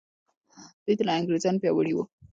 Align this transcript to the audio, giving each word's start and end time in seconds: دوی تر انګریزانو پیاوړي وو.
دوی 0.83 0.95
تر 0.99 1.07
انګریزانو 1.17 1.61
پیاوړي 1.61 1.93
وو. 1.93 2.03